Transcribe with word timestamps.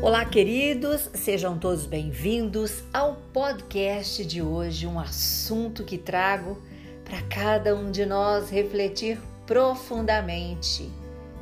Olá, 0.00 0.24
queridos, 0.24 1.10
sejam 1.12 1.58
todos 1.58 1.84
bem-vindos 1.84 2.84
ao 2.92 3.16
podcast 3.32 4.24
de 4.24 4.40
hoje, 4.40 4.86
um 4.86 4.98
assunto 4.98 5.82
que 5.82 5.98
trago 5.98 6.56
para 7.04 7.20
cada 7.22 7.74
um 7.74 7.90
de 7.90 8.06
nós 8.06 8.48
refletir 8.48 9.18
profundamente. 9.44 10.88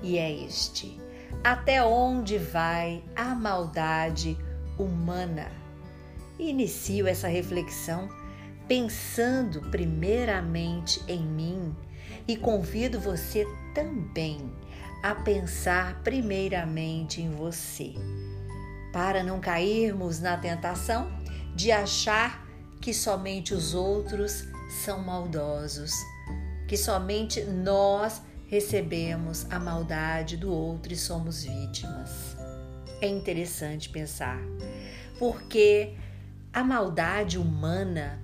E 0.03 0.17
é 0.17 0.33
este: 0.33 0.99
até 1.45 1.85
onde 1.85 2.39
vai 2.39 3.05
a 3.15 3.35
maldade 3.35 4.39
humana? 4.79 5.53
Inicio 6.39 7.07
essa 7.07 7.29
reflexão 7.29 8.09
pensando 8.67 9.61
primeiramente 9.71 11.03
em 11.07 11.21
mim 11.21 11.77
e 12.27 12.39
convido 12.39 12.99
você 12.99 13.47
também 13.75 14.51
a 15.03 15.15
pensar 15.15 16.01
primeiramente 16.03 17.21
em 17.21 17.31
você 17.31 17.93
para 18.97 19.23
não 19.23 19.39
cairmos 19.39 20.21
na 20.21 20.39
tentação 20.39 21.13
de 21.55 21.71
achar 21.71 22.49
que 22.81 22.95
somente 22.95 23.53
os 23.53 23.75
outros 23.75 24.49
são 24.83 25.05
maldosos, 25.05 25.93
que 26.67 26.79
somente 26.79 27.43
nós 27.45 28.23
recebemos 28.47 29.47
a 29.51 29.61
maldade 29.61 30.39
do 30.39 30.51
outro 30.51 30.95
e 30.95 30.97
somos 30.97 31.45
vítimas. 31.45 32.39
É 32.99 33.07
interessante 33.07 33.91
pensar, 33.91 34.41
porque 35.19 35.95
a 36.51 36.65
maldade 36.65 37.37
humana 37.37 38.19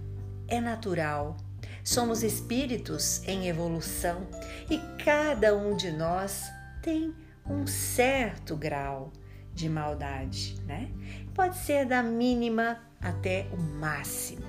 é 0.48 0.58
natural. 0.58 1.36
Somos 1.84 2.22
espíritos 2.22 3.22
em 3.28 3.46
evolução 3.46 4.26
e 4.70 4.78
cada 5.04 5.54
um 5.54 5.76
de 5.76 5.90
nós 5.90 6.50
tem 6.80 7.14
um 7.46 7.66
certo 7.66 8.56
grau 8.56 9.12
de 9.54 9.68
maldade, 9.68 10.56
né? 10.66 10.90
Pode 11.34 11.56
ser 11.58 11.86
da 11.86 12.02
mínima 12.02 12.78
até 13.00 13.46
o 13.52 13.56
máximo. 13.56 14.46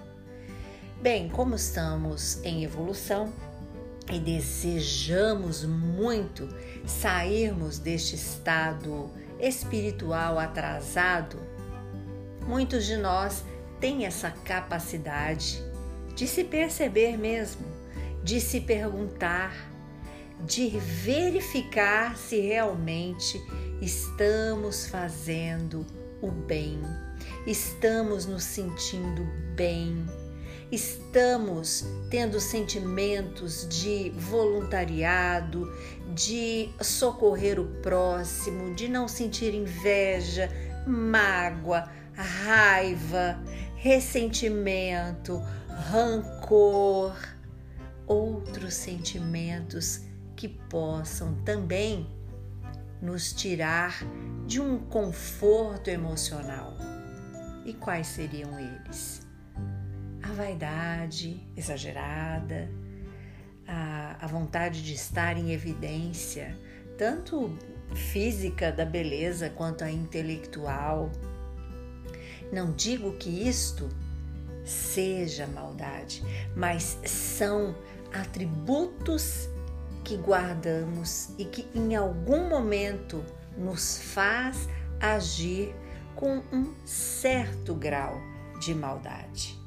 Bem, 1.02 1.27
como 1.27 1.55
estamos 1.55 2.41
em 2.44 2.64
evolução 2.64 3.33
e 4.11 4.19
desejamos 4.19 5.66
muito 5.66 6.47
sairmos 6.86 7.80
deste 7.80 8.16
estado 8.16 9.11
espiritual 9.39 10.39
atrasado, 10.39 11.38
muitos 12.47 12.86
de 12.86 12.95
nós 12.95 13.44
têm 13.80 14.05
essa 14.05 14.31
capacidade 14.31 15.61
de 16.16 16.27
se 16.27 16.44
perceber 16.44 17.17
mesmo, 17.17 17.66
de 18.23 18.39
se 18.39 18.61
perguntar, 18.61 19.72
de 20.45 20.69
verificar 20.77 22.17
se 22.17 22.41
realmente 22.41 23.41
estamos 23.81 24.88
fazendo 24.88 25.86
o 26.22 26.30
bem, 26.31 26.81
estamos 27.47 28.25
nos 28.25 28.44
sentindo 28.44 29.25
bem, 29.55 30.05
estamos 30.71 31.86
tendo 32.09 32.39
sentimentos 32.41 33.67
de 33.69 34.09
voluntariado, 34.17 35.71
de 36.14 36.69
socorrer 36.81 37.59
o 37.59 37.66
próximo, 37.81 38.73
de 38.75 38.89
não 38.89 39.08
sentir 39.08 39.53
inveja, 39.53 40.49
mágoa, 40.86 41.89
raiva, 42.14 43.41
ressentimento, 43.75 45.41
rancor, 45.89 47.16
outros 48.05 48.73
sentimentos 48.73 50.02
que 50.44 50.49
possam 50.49 51.36
também 51.45 52.05
nos 53.02 53.31
tirar 53.31 54.03
de 54.45 54.59
um 54.59 54.77
conforto 54.77 55.89
emocional. 55.89 56.73
E 57.63 57.72
quais 57.72 58.08
seriam 58.08 58.59
eles? 58.59 59.25
A 60.21 60.33
vaidade 60.33 61.42
exagerada, 61.55 62.70
a, 63.65 64.17
a 64.20 64.27
vontade 64.27 64.83
de 64.83 64.93
estar 64.93 65.37
em 65.37 65.54
evidência, 65.54 66.58
tanto 66.98 67.58
física 67.95 68.70
da 68.70 68.83
beleza 68.83 69.49
quanto 69.49 69.86
a 69.86 69.89
intelectual. 69.89 71.10
Não 72.52 72.73
digo 72.73 73.14
que 73.14 73.48
isto 73.48 73.87
seja 74.65 75.48
maldade, 75.48 76.21
mas 76.54 76.99
são 77.05 77.73
atributos 78.11 79.52
que 80.03 80.17
guardamos 80.17 81.30
e 81.37 81.45
que 81.45 81.67
em 81.73 81.95
algum 81.95 82.49
momento 82.49 83.23
nos 83.58 83.97
faz 83.97 84.67
agir 84.99 85.75
com 86.15 86.43
um 86.52 86.73
certo 86.86 87.73
grau 87.73 88.19
de 88.59 88.73
maldade. 88.73 89.59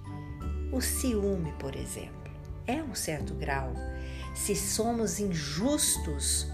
O 0.73 0.81
ciúme, 0.81 1.53
por 1.59 1.75
exemplo, 1.75 2.33
é 2.67 2.83
um 2.83 2.95
certo 2.95 3.35
grau. 3.35 3.73
Se 4.35 4.55
somos 4.55 5.19
injustos 5.19 6.47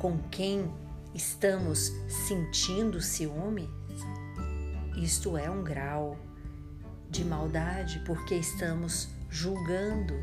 com 0.00 0.18
quem 0.30 0.72
estamos 1.14 1.92
sentindo 2.26 3.00
ciúme, 3.00 3.68
isto 4.96 5.36
é 5.36 5.50
um 5.50 5.62
grau 5.62 6.18
de 7.08 7.24
maldade 7.24 8.02
porque 8.06 8.34
estamos 8.34 9.08
julgando 9.28 10.14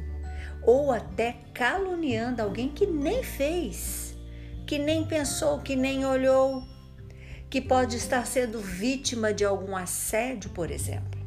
ou 0.61 0.91
até 0.91 1.37
caluniando 1.53 2.41
alguém 2.41 2.69
que 2.69 2.85
nem 2.85 3.23
fez, 3.23 4.15
que 4.67 4.77
nem 4.77 5.05
pensou, 5.05 5.59
que 5.59 5.75
nem 5.75 6.05
olhou, 6.05 6.63
que 7.49 7.59
pode 7.59 7.97
estar 7.97 8.25
sendo 8.27 8.59
vítima 8.59 9.33
de 9.33 9.43
algum 9.43 9.75
assédio, 9.75 10.49
por 10.51 10.69
exemplo. 10.69 11.19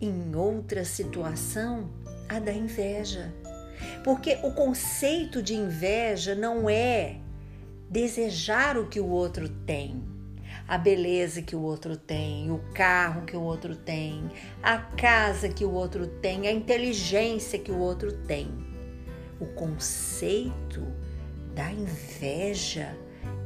Em 0.00 0.34
outra 0.34 0.84
situação, 0.84 1.90
a 2.28 2.38
da 2.38 2.52
inveja. 2.52 3.34
Porque 4.02 4.38
o 4.42 4.52
conceito 4.52 5.42
de 5.42 5.54
inveja 5.54 6.34
não 6.34 6.68
é 6.68 7.16
desejar 7.90 8.78
o 8.78 8.86
que 8.86 9.00
o 9.00 9.06
outro 9.06 9.48
tem 9.48 10.15
a 10.68 10.76
beleza 10.76 11.42
que 11.42 11.54
o 11.54 11.62
outro 11.62 11.96
tem, 11.96 12.50
o 12.50 12.58
carro 12.74 13.22
que 13.22 13.36
o 13.36 13.42
outro 13.42 13.76
tem, 13.76 14.30
a 14.62 14.78
casa 14.78 15.48
que 15.48 15.64
o 15.64 15.72
outro 15.72 16.06
tem, 16.06 16.48
a 16.48 16.52
inteligência 16.52 17.58
que 17.58 17.70
o 17.70 17.78
outro 17.78 18.12
tem. 18.12 18.48
O 19.38 19.46
conceito 19.46 20.82
da 21.54 21.70
inveja 21.70 22.96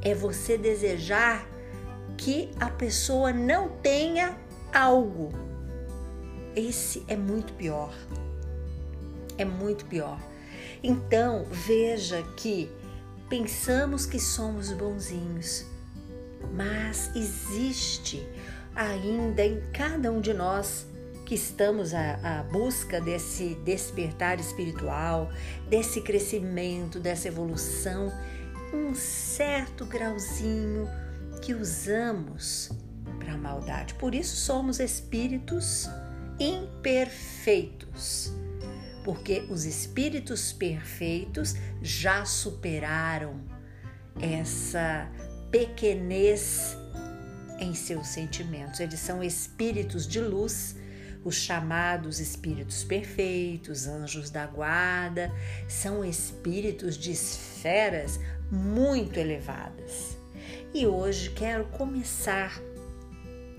é 0.03 0.15
você 0.15 0.57
desejar 0.57 1.47
que 2.17 2.51
a 2.59 2.71
pessoa 2.71 3.33
não 3.33 3.69
tenha 3.69 4.39
algo. 4.73 5.31
Esse 6.57 7.05
é 7.07 7.17
muito 7.17 7.53
pior. 7.55 7.95
É 9.37 9.45
muito 9.45 9.85
pior. 9.87 10.19
Então, 10.83 11.45
veja 11.51 12.23
que 12.37 12.71
pensamos 13.29 14.07
que 14.07 14.19
somos 14.19 14.73
bonzinhos, 14.73 15.67
mas 16.53 17.11
existe 17.15 18.27
ainda 18.75 19.45
em 19.45 19.61
cada 19.73 20.11
um 20.11 20.21
de 20.21 20.33
nós 20.33 20.87
que 21.27 21.35
estamos 21.35 21.95
à, 21.95 22.19
à, 22.23 22.43
busca 22.43 23.01
desse 23.01 23.55
despertar 23.65 24.41
espiritual, 24.41 25.31
desse 25.69 26.01
crescimento, 26.01 26.99
dessa 26.99 27.29
evolução, 27.29 28.13
um 28.75 28.95
certo 28.95 29.87
grauzinho 29.87 30.89
que 31.41 31.55
usamos 31.55 32.71
para 33.19 33.35
a 33.35 33.39
maldade. 33.39 33.95
Por 33.95 34.13
isso 34.15 34.35
somos 34.37 34.81
espíritos 34.81 35.89
imperfeitos, 36.41 38.33
porque 39.05 39.47
os 39.51 39.65
espíritos 39.65 40.53
perfeitos 40.53 41.55
já 41.81 42.25
superaram 42.25 43.41
essa 44.21 45.09
pequenez 45.51 46.77
em 47.59 47.75
seus 47.75 48.09
sentimentos. 48.09 48.81
Eles 48.81 49.01
são 49.01 49.23
espíritos 49.23 50.07
de 50.07 50.21
luz, 50.21 50.77
os 51.25 51.35
chamados 51.35 52.19
espíritos 52.19 52.83
perfeitos, 52.83 53.87
anjos 53.87 54.31
da 54.31 54.47
guarda, 54.47 55.31
são 55.69 56.05
espíritos 56.05 56.97
de 56.97 57.13
esferas 57.13 58.19
muito 58.51 59.19
elevadas. 59.19 60.17
E 60.73 60.87
hoje 60.87 61.31
quero 61.31 61.67
começar 61.67 62.61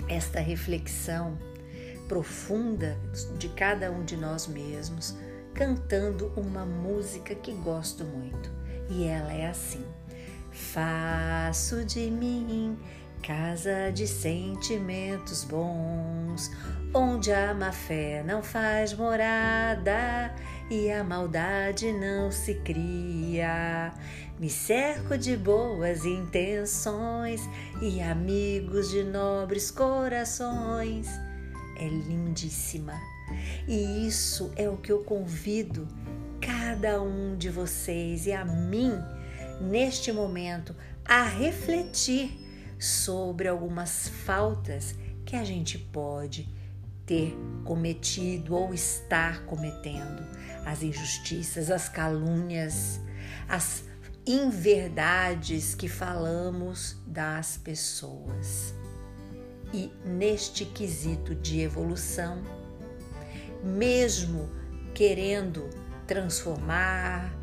esta 0.08 0.40
reflexão 0.40 1.38
profunda 2.08 2.98
de 3.38 3.48
cada 3.50 3.92
um 3.92 4.04
de 4.04 4.18
nós 4.18 4.48
mesmos, 4.48 5.16
cantando 5.54 6.28
uma 6.36 6.66
música 6.66 7.36
que 7.36 7.54
gosto 7.54 8.04
muito. 8.04 8.52
E 8.90 9.06
ela 9.06 9.32
é 9.32 9.48
assim: 9.48 9.86
Faço 10.52 11.86
de 11.86 12.12
mim 12.12 12.78
casa 13.22 13.92
de 13.94 14.08
sentimentos 14.08 15.44
bons, 15.44 16.52
onde 16.94 17.32
a 17.32 17.54
má 17.54 17.72
fé 17.72 18.24
não 18.26 18.42
faz 18.42 18.94
morada 18.94 20.34
e 20.70 20.92
a 20.92 21.04
maldade 21.04 21.94
não 21.94 22.32
se 22.32 22.56
cria. 22.56 23.94
Me 24.40 24.50
cerco 24.50 25.18
de 25.18 25.38
boas 25.38 26.04
intenções 26.04 27.42
e 27.82 28.02
amigos 28.02 28.90
de 28.90 29.04
nobres 29.04 29.70
corações. 29.70 31.08
É 31.78 31.88
lindíssima. 31.88 33.00
E 33.68 34.08
isso 34.08 34.52
é 34.56 34.68
o 34.68 34.78
que 34.78 34.92
eu 34.92 35.04
convido 35.04 35.88
cada 36.42 37.02
um 37.02 37.38
de 37.38 37.50
vocês 37.50 38.26
e 38.26 38.34
a 38.34 38.44
mim 38.44 39.00
neste 39.62 40.12
momento 40.12 40.76
a 41.06 41.24
refletir 41.24 42.38
sobre 42.80 43.48
algumas 43.48 44.08
faltas 44.08 44.96
que 45.26 45.36
a 45.36 45.44
gente 45.44 45.78
pode 45.78 46.50
ter 47.06 47.36
cometido 47.64 48.56
ou 48.56 48.74
estar 48.74 49.46
cometendo, 49.46 50.26
as 50.66 50.82
injustiças, 50.82 51.70
as 51.70 51.88
calúnias, 51.90 53.00
as 53.48 53.84
inverdades 54.26 55.76
que 55.76 55.88
falamos 55.88 56.98
das 57.06 57.58
pessoas. 57.58 58.74
E 59.74 59.92
neste 60.06 60.66
quesito 60.66 61.34
de 61.34 61.62
evolução, 61.62 62.42
mesmo 63.64 64.50
querendo 64.94 65.70
transformar, 66.06 67.34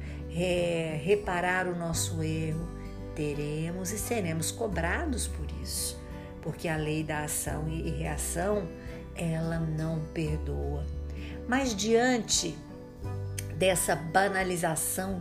é, 0.44 1.00
reparar 1.02 1.66
o 1.66 1.76
nosso 1.76 2.22
erro, 2.22 2.68
teremos 3.14 3.90
e 3.90 3.98
seremos 3.98 4.52
cobrados 4.52 5.26
por 5.26 5.46
isso, 5.62 6.00
porque 6.40 6.68
a 6.68 6.76
lei 6.76 7.02
da 7.02 7.24
ação 7.24 7.68
e 7.68 7.90
reação 7.90 8.68
ela 9.16 9.58
não 9.58 10.00
perdoa. 10.14 10.86
Mas 11.48 11.74
diante 11.74 12.56
dessa 13.56 13.96
banalização 13.96 15.20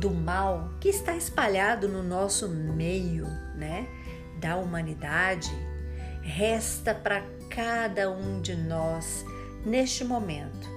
do 0.00 0.10
mal 0.10 0.70
que 0.80 0.88
está 0.88 1.14
espalhado 1.14 1.88
no 1.88 2.02
nosso 2.02 2.48
meio, 2.48 3.26
né, 3.54 3.86
da 4.40 4.56
humanidade, 4.56 5.50
resta 6.22 6.94
para 6.94 7.22
cada 7.50 8.10
um 8.10 8.40
de 8.40 8.54
nós 8.54 9.24
neste 9.64 10.04
momento, 10.04 10.68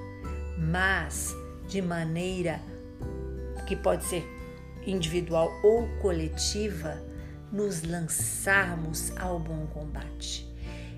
mas 0.57 1.33
de 1.68 1.81
maneira 1.81 2.59
que 3.71 3.75
pode 3.77 4.03
ser 4.03 4.29
individual 4.85 5.50
ou 5.63 5.88
coletiva, 6.01 7.01
nos 7.50 7.83
lançarmos 7.83 9.13
ao 9.18 9.39
bom 9.39 9.65
combate, 9.68 10.45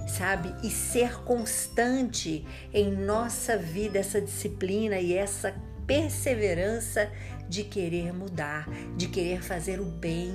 sabe? 0.07 0.51
E 0.65 0.71
ser 0.71 1.21
constante 1.23 2.43
em 2.73 2.91
nossa 2.91 3.55
vida 3.55 3.99
essa 3.99 4.19
disciplina 4.19 4.99
e 4.99 5.13
essa 5.13 5.53
perseverança 5.85 7.11
de 7.47 7.63
querer 7.63 8.11
mudar, 8.11 8.67
de 8.97 9.07
querer 9.07 9.43
fazer 9.43 9.79
o 9.79 9.85
bem, 9.85 10.33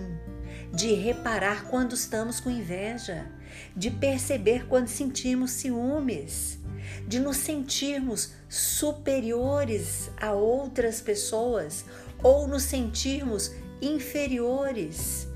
de 0.73 0.95
reparar 0.95 1.65
quando 1.65 1.97
estamos 1.97 2.39
com 2.39 2.51
inveja, 2.51 3.27
de 3.75 3.91
perceber 3.91 4.69
quando 4.69 4.87
sentimos 4.87 5.51
ciúmes, 5.51 6.61
de 7.07 7.19
nos 7.19 7.37
sentirmos 7.37 8.33
superiores 8.49 10.11
a 10.17 10.33
outras 10.33 11.01
pessoas 11.01 11.85
ou 12.23 12.47
nos 12.47 12.63
sentirmos 12.65 13.53
inferiores. 13.81 15.29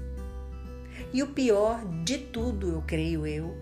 E 1.12 1.22
o 1.22 1.28
pior 1.28 1.84
de 2.04 2.18
tudo, 2.18 2.70
eu 2.70 2.82
creio 2.86 3.26
eu, 3.26 3.56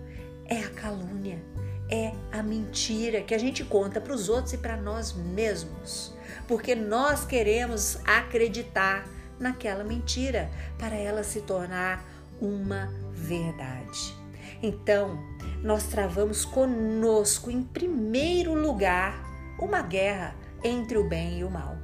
é 0.45 0.59
a 0.59 0.69
calúnia, 0.69 1.41
é 1.89 2.13
a 2.31 2.41
mentira 2.41 3.21
que 3.21 3.35
a 3.35 3.37
gente 3.37 3.63
conta 3.63 3.99
para 3.99 4.13
os 4.13 4.29
outros 4.29 4.53
e 4.53 4.57
para 4.57 4.77
nós 4.77 5.13
mesmos, 5.13 6.13
porque 6.47 6.73
nós 6.73 7.25
queremos 7.25 7.97
acreditar 8.05 9.05
naquela 9.37 9.83
mentira 9.83 10.49
para 10.77 10.95
ela 10.95 11.23
se 11.23 11.41
tornar 11.41 12.05
uma 12.39 12.87
verdade. 13.11 14.15
Então, 14.63 15.19
nós 15.63 15.83
travamos 15.83 16.43
conosco, 16.43 17.51
em 17.51 17.63
primeiro 17.63 18.53
lugar, 18.53 19.23
uma 19.59 19.81
guerra 19.81 20.35
entre 20.63 20.97
o 20.97 21.07
bem 21.07 21.39
e 21.39 21.43
o 21.43 21.49
mal. 21.49 21.77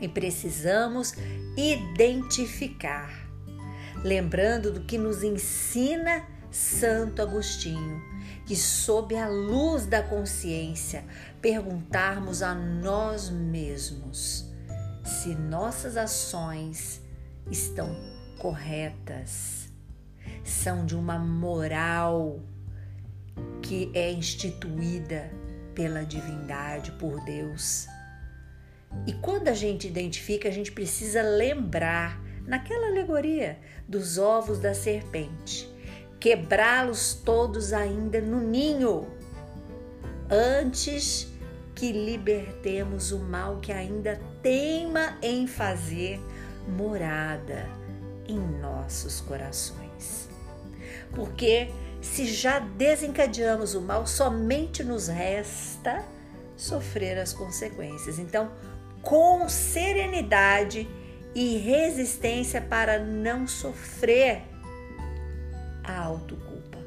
E 0.00 0.08
precisamos 0.08 1.14
identificar, 1.56 3.10
lembrando 4.02 4.72
do 4.72 4.80
que 4.80 4.98
nos 4.98 5.22
ensina 5.22 6.26
Santo 6.50 7.20
Agostinho, 7.20 8.02
que 8.46 8.56
sob 8.56 9.16
a 9.16 9.28
luz 9.28 9.86
da 9.86 10.02
consciência 10.02 11.04
perguntarmos 11.40 12.42
a 12.42 12.54
nós 12.54 13.30
mesmos 13.30 14.52
se 15.04 15.34
nossas 15.34 15.96
ações 15.96 17.02
estão 17.50 17.94
corretas, 18.38 19.68
são 20.42 20.86
de 20.86 20.96
uma 20.96 21.18
moral 21.18 22.40
que 23.62 23.90
é 23.94 24.12
instituída 24.12 25.30
pela 25.74 26.04
divindade, 26.04 26.92
por 26.92 27.24
Deus. 27.24 27.86
E 29.06 29.12
quando 29.12 29.48
a 29.48 29.54
gente 29.54 29.88
identifica, 29.88 30.48
a 30.48 30.52
gente 30.52 30.70
precisa 30.70 31.22
lembrar, 31.22 32.22
naquela 32.46 32.88
alegoria 32.88 33.58
dos 33.88 34.18
ovos 34.18 34.58
da 34.58 34.74
serpente, 34.74 35.68
quebrá-los 36.20 37.14
todos 37.14 37.72
ainda 37.72 38.20
no 38.20 38.40
ninho, 38.40 39.06
antes 40.30 41.32
que 41.74 41.90
libertemos 41.90 43.12
o 43.12 43.18
mal 43.18 43.58
que 43.60 43.72
ainda 43.72 44.20
teima 44.42 45.18
em 45.20 45.46
fazer 45.46 46.20
morada 46.68 47.68
em 48.26 48.38
nossos 48.38 49.20
corações. 49.20 50.28
Porque 51.12 51.68
se 52.04 52.26
já 52.26 52.58
desencadeamos 52.58 53.74
o 53.74 53.80
mal, 53.80 54.06
somente 54.06 54.84
nos 54.84 55.08
resta 55.08 56.04
sofrer 56.56 57.18
as 57.18 57.32
consequências. 57.32 58.18
Então, 58.18 58.52
com 59.02 59.48
serenidade 59.48 60.88
e 61.34 61.56
resistência 61.56 62.60
para 62.60 62.98
não 62.98 63.46
sofrer 63.46 64.42
a 65.82 66.00
autoculpa 66.00 66.78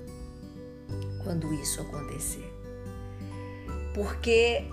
quando 1.23 1.53
isso 1.55 1.81
acontecer. 1.81 2.53
Porque 3.93 4.65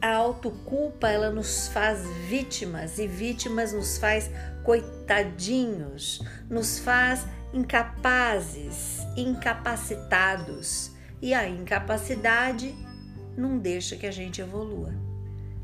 a 0.00 0.14
autoculpa 0.14 1.08
ela 1.08 1.30
nos 1.30 1.68
faz 1.68 2.06
vítimas 2.28 2.98
e 2.98 3.06
vítimas 3.06 3.72
nos 3.72 3.98
faz 3.98 4.30
coitadinhos, 4.62 6.22
nos 6.48 6.78
faz 6.78 7.26
incapazes, 7.54 8.98
incapacitados. 9.16 10.90
E 11.22 11.32
a 11.32 11.48
incapacidade 11.48 12.74
não 13.36 13.56
deixa 13.56 13.96
que 13.96 14.06
a 14.06 14.10
gente 14.10 14.40
evolua, 14.40 14.92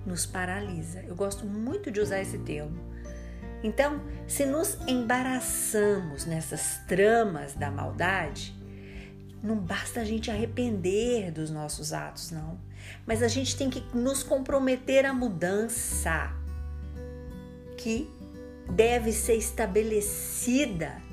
nos 0.07 0.25
paralisa. 0.25 1.05
Eu 1.07 1.17
gosto 1.17 1.45
muito 1.45 1.91
de 1.91 2.01
usar 2.01 2.21
esse 2.21 2.39
termo. 2.39 2.79
Então, 3.63 4.01
se 4.27 4.47
nos 4.47 4.79
embaraçamos 4.87 6.25
nessas 6.25 6.79
tramas 6.87 7.55
da 7.55 7.71
maldade, 7.71 8.55
não 9.43 9.57
basta 9.57 10.01
a 10.01 10.05
gente 10.05 10.31
arrepender 10.31 11.31
dos 11.31 11.51
nossos 11.51 11.93
atos, 11.93 12.31
não. 12.31 12.59
Mas 13.05 13.23
a 13.23 13.29
gente 13.29 13.57
tem 13.57 13.69
que 13.69 13.85
nos 13.95 14.23
comprometer 14.23 15.05
à 15.05 15.13
mudança 15.13 16.33
que 17.77 18.09
deve 18.75 19.13
ser 19.13 19.35
estabelecida 19.35 21.10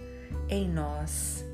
em 0.50 0.70
nós, 0.70 1.46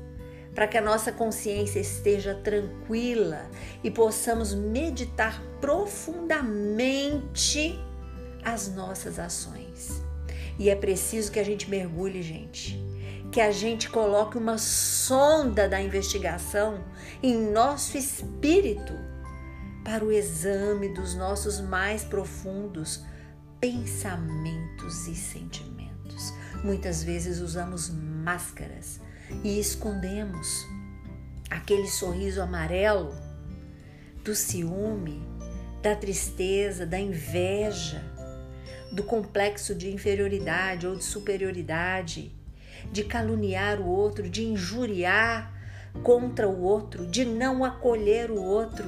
para 0.54 0.66
que 0.66 0.78
a 0.78 0.82
nossa 0.82 1.12
consciência 1.12 1.80
esteja 1.80 2.34
tranquila 2.34 3.50
e 3.82 3.90
possamos 3.90 4.54
meditar 4.54 5.42
profundamente 5.60 7.78
as 8.44 8.74
nossas 8.74 9.18
ações. 9.18 10.02
E 10.58 10.70
é 10.70 10.76
preciso 10.76 11.32
que 11.32 11.40
a 11.40 11.44
gente 11.44 11.68
mergulhe, 11.68 12.22
gente, 12.22 12.80
que 13.32 13.40
a 13.40 13.50
gente 13.50 13.90
coloque 13.90 14.38
uma 14.38 14.58
sonda 14.58 15.68
da 15.68 15.80
investigação 15.80 16.84
em 17.22 17.50
nosso 17.50 17.98
espírito 17.98 18.92
para 19.84 20.04
o 20.04 20.12
exame 20.12 20.88
dos 20.88 21.14
nossos 21.14 21.60
mais 21.60 22.04
profundos 22.04 23.04
pensamentos 23.60 25.08
e 25.08 25.14
sentimentos. 25.14 26.32
Muitas 26.62 27.02
vezes 27.02 27.40
usamos 27.40 27.90
máscaras 28.24 29.00
e 29.44 29.60
escondemos 29.60 30.66
aquele 31.50 31.86
sorriso 31.86 32.40
amarelo 32.40 33.14
do 34.24 34.34
ciúme, 34.34 35.22
da 35.82 35.94
tristeza, 35.94 36.86
da 36.86 36.98
inveja, 36.98 38.02
do 38.90 39.02
complexo 39.02 39.74
de 39.74 39.92
inferioridade 39.92 40.86
ou 40.86 40.96
de 40.96 41.04
superioridade, 41.04 42.34
de 42.90 43.04
caluniar 43.04 43.80
o 43.80 43.86
outro, 43.86 44.28
de 44.28 44.44
injuriar 44.44 45.52
contra 46.02 46.48
o 46.48 46.62
outro, 46.62 47.06
de 47.06 47.24
não 47.24 47.64
acolher 47.64 48.30
o 48.30 48.42
outro. 48.42 48.86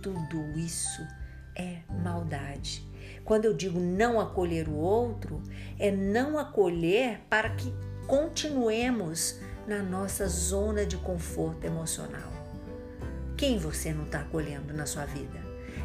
Tudo 0.00 0.58
isso 0.58 1.06
é 1.54 1.78
maldade. 2.02 2.82
Quando 3.24 3.44
eu 3.44 3.54
digo 3.54 3.78
não 3.78 4.20
acolher 4.20 4.68
o 4.68 4.76
outro, 4.76 5.42
é 5.78 5.90
não 5.90 6.38
acolher 6.38 7.20
para 7.28 7.50
que 7.50 7.72
continuemos 8.06 9.38
na 9.66 9.82
nossa 9.82 10.26
zona 10.28 10.84
de 10.84 10.96
conforto 10.96 11.64
emocional. 11.64 12.32
Quem 13.36 13.58
você 13.58 13.92
não 13.92 14.04
está 14.04 14.20
acolhendo 14.20 14.72
na 14.74 14.86
sua 14.86 15.04
vida? 15.04 15.42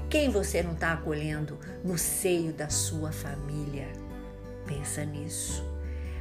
Quem 0.10 0.30
você 0.30 0.62
não 0.62 0.74
está 0.74 0.94
acolhendo 0.94 1.58
no 1.84 1.98
seio 1.98 2.52
da 2.52 2.70
sua 2.70 3.12
família? 3.12 3.88
Pensa 4.66 5.06
nisso, 5.06 5.64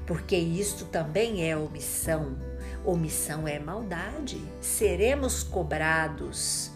porque 0.07 0.37
isto 0.37 0.85
também 0.87 1.49
é 1.49 1.57
omissão. 1.57 2.37
Omissão 2.85 3.47
é 3.47 3.59
maldade. 3.59 4.41
Seremos 4.61 5.43
cobrados 5.43 6.71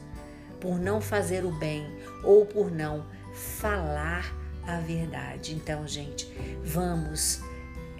por 0.60 0.78
não 0.78 1.00
fazer 1.00 1.44
o 1.44 1.50
bem 1.50 1.86
ou 2.22 2.44
por 2.44 2.70
não 2.70 3.06
falar 3.34 4.34
a 4.66 4.78
verdade. 4.78 5.54
Então, 5.54 5.86
gente, 5.86 6.26
vamos 6.64 7.40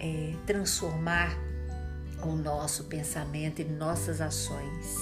é, 0.03 0.35
transformar 0.45 1.39
o 2.23 2.33
nosso 2.33 2.85
pensamento 2.85 3.63
e 3.63 3.65
nossas 3.65 4.21
ações. 4.21 4.97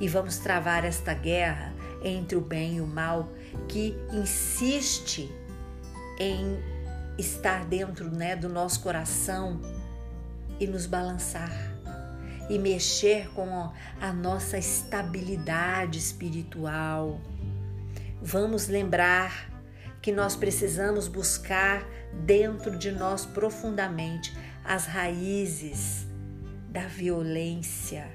E 0.00 0.08
vamos 0.08 0.38
travar 0.38 0.84
esta 0.84 1.12
guerra 1.12 1.74
entre 2.02 2.36
o 2.36 2.40
bem 2.40 2.76
e 2.76 2.80
o 2.80 2.86
mal 2.86 3.28
que 3.68 3.94
insiste 4.12 5.30
em 6.18 6.58
estar 7.18 7.64
dentro 7.64 8.10
né, 8.10 8.34
do 8.34 8.48
nosso 8.48 8.80
coração 8.80 9.60
e 10.58 10.66
nos 10.66 10.86
balançar 10.86 11.52
e 12.48 12.58
mexer 12.58 13.28
com 13.34 13.70
a 14.00 14.12
nossa 14.12 14.56
estabilidade 14.56 15.98
espiritual. 15.98 17.20
Vamos 18.22 18.68
lembrar 18.68 19.50
que 20.08 20.12
nós 20.12 20.34
precisamos 20.34 21.06
buscar 21.06 21.86
dentro 22.24 22.78
de 22.78 22.90
nós 22.90 23.26
profundamente 23.26 24.34
as 24.64 24.86
raízes 24.86 26.06
da 26.70 26.86
violência, 26.86 28.10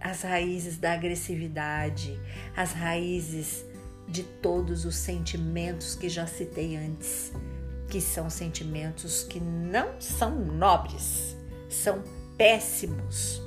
as 0.00 0.22
raízes 0.22 0.76
da 0.76 0.94
agressividade, 0.94 2.20
as 2.56 2.72
raízes 2.72 3.64
de 4.08 4.24
todos 4.24 4.84
os 4.84 4.96
sentimentos 4.96 5.94
que 5.94 6.08
já 6.08 6.26
citei 6.26 6.74
antes, 6.76 7.32
que 7.88 8.00
são 8.00 8.28
sentimentos 8.28 9.22
que 9.22 9.38
não 9.38 10.00
são 10.00 10.40
nobres, 10.44 11.36
são 11.68 12.02
péssimos. 12.36 13.40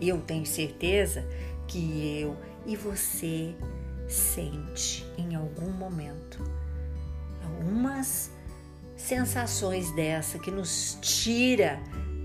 E 0.00 0.08
eu 0.08 0.22
tenho 0.22 0.46
certeza 0.46 1.22
que 1.68 2.18
eu 2.22 2.34
e 2.64 2.74
você 2.74 3.54
sente 4.08 5.04
em 5.18 5.34
algum 5.34 5.70
momento 5.70 6.42
algumas 7.44 8.30
sensações 8.96 9.90
dessa 9.92 10.38
que 10.38 10.50
nos 10.50 10.98
tira 11.00 11.80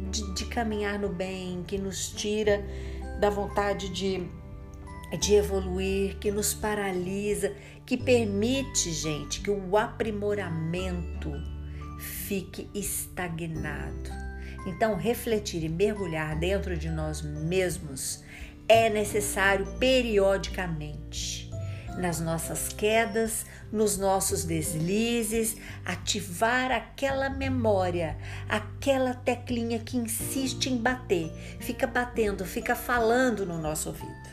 de, 0.09 0.33
de 0.33 0.45
caminhar 0.45 0.97
no 0.99 1.09
bem, 1.09 1.63
que 1.63 1.77
nos 1.77 2.09
tira 2.09 2.63
da 3.19 3.29
vontade 3.29 3.89
de, 3.89 4.27
de 5.19 5.35
evoluir, 5.35 6.17
que 6.17 6.31
nos 6.31 6.53
paralisa, 6.53 7.53
que 7.85 7.97
permite, 7.97 8.91
gente, 8.91 9.41
que 9.41 9.51
o 9.51 9.77
aprimoramento 9.77 11.31
fique 11.99 12.69
estagnado. 12.73 14.09
Então, 14.65 14.95
refletir 14.95 15.63
e 15.63 15.69
mergulhar 15.69 16.37
dentro 16.37 16.77
de 16.77 16.89
nós 16.89 17.21
mesmos 17.21 18.23
é 18.67 18.89
necessário 18.89 19.65
periodicamente 19.79 21.50
nas 21.97 22.19
nossas 22.19 22.69
quedas, 22.69 23.45
nos 23.71 23.97
nossos 23.97 24.43
deslizes, 24.43 25.57
ativar 25.85 26.71
aquela 26.71 27.29
memória, 27.29 28.17
aquela 28.47 29.13
teclinha 29.13 29.79
que 29.79 29.97
insiste 29.97 30.67
em 30.67 30.77
bater, 30.77 31.31
fica 31.59 31.85
batendo, 31.87 32.45
fica 32.45 32.75
falando 32.75 33.45
no 33.45 33.57
nosso 33.57 33.89
ouvido. 33.89 34.29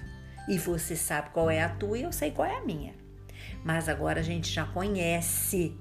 E 0.49 0.57
você 0.57 0.97
sabe 0.97 1.31
qual 1.31 1.51
é 1.51 1.63
a 1.63 1.69
tua 1.69 1.99
e 1.99 2.03
eu 2.03 2.13
sei 2.13 2.31
qual 2.31 2.49
é 2.49 2.57
a 2.57 2.65
minha. 2.65 2.95
Mas 3.65 3.89
agora 3.89 4.21
a 4.21 4.23
gente 4.23 4.51
já 4.51 4.65
conhece 4.65 5.77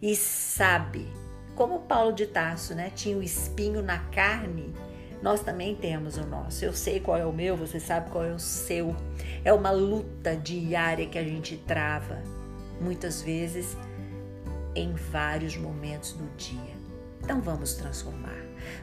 e 0.00 0.16
sabe. 0.16 1.06
Como 1.54 1.80
Paulo 1.80 2.12
de 2.12 2.26
Tarso, 2.26 2.74
né, 2.74 2.90
tinha 2.94 3.16
o 3.16 3.22
espinho 3.22 3.82
na 3.82 3.98
carne 3.98 4.72
nós 5.22 5.40
também 5.40 5.74
temos 5.74 6.16
o 6.16 6.26
nosso. 6.26 6.64
Eu 6.64 6.72
sei 6.72 7.00
qual 7.00 7.16
é 7.16 7.26
o 7.26 7.32
meu, 7.32 7.56
você 7.56 7.80
sabe 7.80 8.10
qual 8.10 8.24
é 8.24 8.32
o 8.32 8.38
seu. 8.38 8.94
É 9.44 9.52
uma 9.52 9.70
luta 9.70 10.36
diária 10.36 11.06
que 11.06 11.18
a 11.18 11.24
gente 11.24 11.56
trava, 11.56 12.22
muitas 12.80 13.20
vezes 13.22 13.76
em 14.74 14.92
vários 14.92 15.56
momentos 15.56 16.12
do 16.12 16.24
dia. 16.36 16.76
Então 17.22 17.40
vamos 17.40 17.74
transformar. 17.74 18.38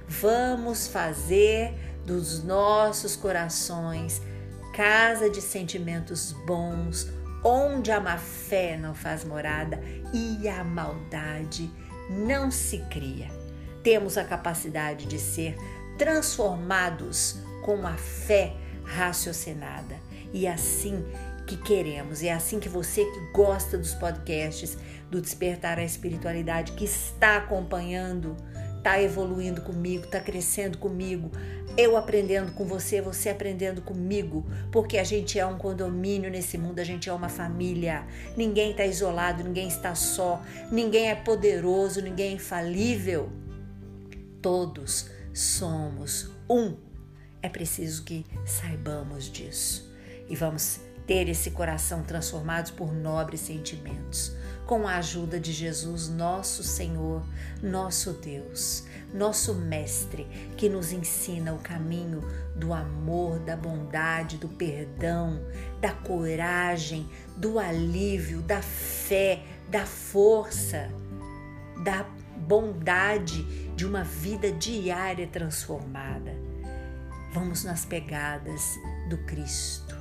Vamos 0.07 0.87
fazer 0.87 1.73
dos 2.05 2.43
nossos 2.43 3.15
corações 3.15 4.21
casa 4.73 5.29
de 5.29 5.41
sentimentos 5.41 6.33
bons, 6.45 7.09
onde 7.43 7.91
a 7.91 7.99
má 7.99 8.17
fé 8.17 8.77
não 8.77 8.93
faz 8.93 9.23
morada 9.23 9.79
e 10.13 10.47
a 10.49 10.63
maldade 10.63 11.71
não 12.09 12.51
se 12.51 12.79
cria. 12.89 13.27
Temos 13.81 14.17
a 14.17 14.23
capacidade 14.25 15.05
de 15.05 15.17
ser 15.17 15.55
transformados 15.97 17.37
com 17.63 17.85
a 17.85 17.93
fé 17.93 18.53
raciocinada. 18.83 19.95
E 20.33 20.45
é 20.45 20.53
assim 20.53 21.03
que 21.47 21.57
queremos, 21.57 22.23
é 22.23 22.31
assim 22.31 22.59
que 22.59 22.67
você 22.67 23.05
que 23.05 23.31
gosta 23.31 23.77
dos 23.77 23.93
podcasts 23.93 24.77
do 25.09 25.21
Despertar 25.21 25.77
a 25.77 25.83
Espiritualidade, 25.83 26.71
que 26.71 26.85
está 26.85 27.37
acompanhando, 27.37 28.35
está 28.77 28.99
evoluindo 29.01 29.61
comigo, 29.61 30.05
está 30.05 30.19
crescendo 30.19 30.77
comigo, 30.77 31.31
eu 31.77 31.97
aprendendo 31.97 32.53
com 32.53 32.65
você, 32.65 33.01
você 33.01 33.29
aprendendo 33.29 33.81
comigo, 33.81 34.45
porque 34.71 34.97
a 34.97 35.03
gente 35.03 35.37
é 35.37 35.45
um 35.45 35.57
condomínio 35.57 36.31
nesse 36.31 36.57
mundo, 36.57 36.79
a 36.79 36.83
gente 36.83 37.09
é 37.09 37.13
uma 37.13 37.27
família. 37.27 38.05
Ninguém 38.37 38.71
está 38.71 38.85
isolado, 38.85 39.43
ninguém 39.43 39.67
está 39.67 39.93
só, 39.93 40.41
ninguém 40.71 41.09
é 41.09 41.15
poderoso, 41.15 42.01
ninguém 42.01 42.31
é 42.31 42.35
infalível. 42.35 43.29
Todos 44.41 45.09
somos 45.35 46.29
um. 46.49 46.77
É 47.41 47.49
preciso 47.49 48.03
que 48.03 48.25
saibamos 48.45 49.25
disso 49.25 49.93
e 50.27 50.35
vamos 50.35 50.79
ter 51.05 51.29
esse 51.29 51.51
coração 51.51 52.01
transformado 52.01 52.73
por 52.73 52.91
nobres 52.91 53.41
sentimentos, 53.41 54.35
com 54.65 54.87
a 54.87 54.95
ajuda 54.95 55.39
de 55.39 55.51
Jesus, 55.51 56.09
nosso 56.09 56.63
Senhor, 56.63 57.23
nosso 57.61 58.13
Deus, 58.13 58.85
nosso 59.13 59.53
Mestre, 59.53 60.25
que 60.57 60.67
nos 60.67 60.91
ensina 60.91 61.53
o 61.53 61.59
caminho 61.59 62.21
do 62.55 62.73
amor, 62.73 63.37
da 63.39 63.55
bondade, 63.55 64.37
do 64.37 64.47
perdão, 64.47 65.39
da 65.79 65.91
coragem, 65.91 67.07
do 67.37 67.59
alívio, 67.59 68.41
da 68.41 68.61
fé, 68.63 69.43
da 69.69 69.85
força, 69.85 70.89
da 71.83 72.03
bondade 72.45 73.43
de 73.75 73.85
uma 73.85 74.03
vida 74.03 74.51
diária 74.51 75.27
transformada. 75.27 76.33
Vamos 77.33 77.63
nas 77.63 77.85
pegadas 77.85 78.61
do 79.09 79.17
Cristo, 79.25 79.95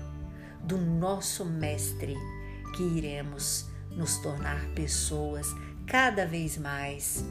do 0.63 0.77
nosso 0.77 1.45
Mestre, 1.45 2.15
que 2.77 2.83
iremos 2.83 3.67
nos 3.91 4.19
tornar 4.19 4.65
pessoas 4.75 5.49
cada 5.87 6.27
vez 6.27 6.57
mais 6.59 7.25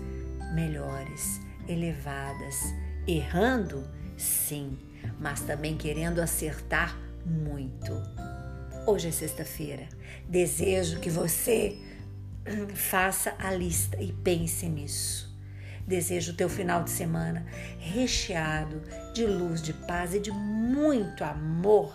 melhores, 0.53 1.39
elevadas, 1.67 2.73
errando, 3.07 3.87
sim, 4.17 4.77
mas 5.19 5.41
também 5.41 5.77
querendo 5.77 6.19
acertar 6.19 6.97
muito. 7.25 7.91
Hoje 8.85 9.07
é 9.07 9.11
sexta-feira. 9.11 9.87
Desejo 10.27 10.99
que 10.99 11.09
você 11.09 11.77
faça 12.75 13.35
a 13.39 13.51
lista 13.51 14.01
e 14.01 14.11
pense 14.11 14.67
nisso. 14.67 15.33
Desejo 15.85 16.31
o 16.31 16.35
teu 16.35 16.47
final 16.47 16.83
de 16.83 16.89
semana 16.89 17.45
recheado 17.77 18.81
de 19.13 19.25
luz, 19.25 19.61
de 19.61 19.73
paz 19.73 20.13
e 20.13 20.19
de 20.19 20.31
muito 20.31 21.23
amor 21.23 21.93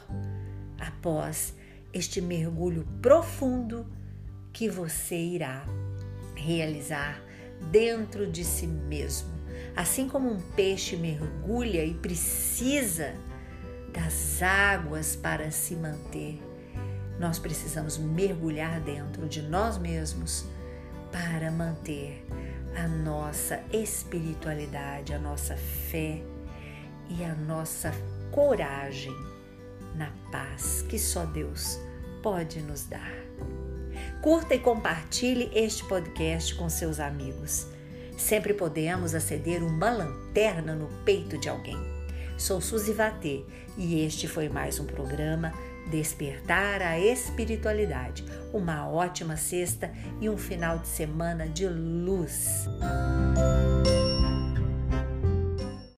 após 0.78 1.54
este 1.92 2.20
mergulho 2.20 2.86
profundo 3.00 3.86
que 4.52 4.68
você 4.68 5.16
irá 5.16 5.64
realizar 6.34 7.22
dentro 7.70 8.30
de 8.30 8.44
si 8.44 8.66
mesmo. 8.66 9.38
Assim 9.74 10.08
como 10.08 10.30
um 10.30 10.40
peixe 10.52 10.96
mergulha 10.96 11.84
e 11.84 11.94
precisa 11.94 13.14
das 13.92 14.42
águas 14.42 15.16
para 15.16 15.50
se 15.50 15.74
manter 15.74 16.47
nós 17.18 17.38
precisamos 17.38 17.98
mergulhar 17.98 18.80
dentro 18.80 19.28
de 19.28 19.42
nós 19.42 19.76
mesmos 19.76 20.44
para 21.10 21.50
manter 21.50 22.24
a 22.76 22.86
nossa 22.86 23.60
espiritualidade, 23.72 25.12
a 25.12 25.18
nossa 25.18 25.56
fé 25.56 26.22
e 27.08 27.24
a 27.24 27.34
nossa 27.34 27.92
coragem 28.30 29.14
na 29.96 30.12
paz 30.30 30.84
que 30.88 30.98
só 30.98 31.24
Deus 31.24 31.78
pode 32.22 32.60
nos 32.60 32.84
dar. 32.84 33.12
Curta 34.22 34.54
e 34.54 34.58
compartilhe 34.58 35.50
este 35.54 35.84
podcast 35.84 36.54
com 36.54 36.68
seus 36.68 37.00
amigos. 37.00 37.66
Sempre 38.16 38.52
podemos 38.52 39.14
acender 39.14 39.62
uma 39.62 39.90
lanterna 39.90 40.74
no 40.74 40.88
peito 41.04 41.38
de 41.38 41.48
alguém. 41.48 41.78
Sou 42.36 42.60
Suzy 42.60 42.92
Vatê 42.92 43.44
e 43.76 44.04
este 44.04 44.28
foi 44.28 44.48
mais 44.48 44.78
um 44.78 44.84
programa 44.84 45.52
Despertar 45.90 46.82
a 46.82 46.98
Espiritualidade. 46.98 48.24
Uma 48.52 48.88
ótima 48.88 49.36
sexta 49.36 49.90
e 50.20 50.28
um 50.28 50.36
final 50.36 50.78
de 50.78 50.88
semana 50.88 51.48
de 51.48 51.66
luz. 51.66 52.66